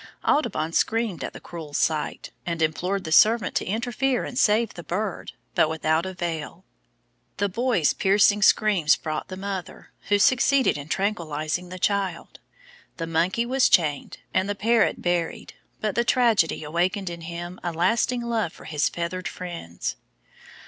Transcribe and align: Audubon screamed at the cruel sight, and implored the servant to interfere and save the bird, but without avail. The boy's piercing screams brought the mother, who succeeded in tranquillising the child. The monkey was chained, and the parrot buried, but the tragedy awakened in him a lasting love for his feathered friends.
Audubon 0.27 0.73
screamed 0.73 1.23
at 1.23 1.31
the 1.31 1.39
cruel 1.39 1.75
sight, 1.75 2.31
and 2.43 2.59
implored 2.63 3.03
the 3.03 3.11
servant 3.11 3.53
to 3.53 3.65
interfere 3.65 4.25
and 4.25 4.35
save 4.39 4.73
the 4.73 4.81
bird, 4.81 5.33
but 5.53 5.69
without 5.69 6.07
avail. 6.07 6.65
The 7.37 7.47
boy's 7.49 7.93
piercing 7.93 8.41
screams 8.41 8.95
brought 8.95 9.27
the 9.27 9.37
mother, 9.37 9.91
who 10.09 10.17
succeeded 10.17 10.75
in 10.75 10.87
tranquillising 10.87 11.69
the 11.69 11.77
child. 11.77 12.39
The 12.97 13.05
monkey 13.05 13.45
was 13.45 13.69
chained, 13.69 14.17
and 14.33 14.49
the 14.49 14.55
parrot 14.55 15.03
buried, 15.03 15.53
but 15.81 15.93
the 15.93 16.03
tragedy 16.03 16.63
awakened 16.63 17.11
in 17.11 17.21
him 17.21 17.59
a 17.63 17.71
lasting 17.71 18.21
love 18.21 18.51
for 18.53 18.65
his 18.65 18.89
feathered 18.89 19.27
friends. 19.27 19.97